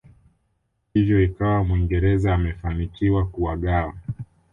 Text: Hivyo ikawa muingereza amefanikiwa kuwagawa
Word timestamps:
Hivyo 0.93 1.21
ikawa 1.23 1.63
muingereza 1.63 2.33
amefanikiwa 2.35 3.27
kuwagawa 3.27 3.93